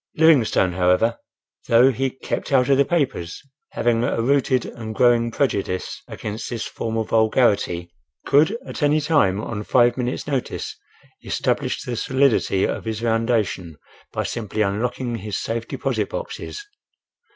Livingstone, 0.15 0.73
however, 0.73 1.19
though 1.67 1.91
he 1.91 2.09
"kept 2.09 2.51
out 2.51 2.69
of 2.69 2.77
the 2.79 2.83
papers," 2.83 3.39
having 3.73 4.03
a 4.03 4.19
rooted 4.19 4.65
and 4.65 4.95
growing 4.95 5.29
prejudice 5.29 6.01
against 6.07 6.49
this 6.49 6.65
form 6.65 6.97
of 6.97 7.09
vulgarity, 7.09 7.93
could 8.25 8.57
at 8.65 8.81
any 8.81 8.99
time, 8.99 9.39
on 9.39 9.61
five 9.63 9.97
minutes' 9.97 10.25
notice, 10.25 10.75
establish 11.23 11.83
the 11.83 11.95
solidity 11.95 12.65
of 12.65 12.85
his 12.85 13.01
foundation 13.01 13.77
by 14.11 14.23
simply 14.23 14.63
unlocking 14.63 15.17
his 15.17 15.37
safe 15.37 15.67
deposit 15.67 16.09
boxes. 16.09 16.65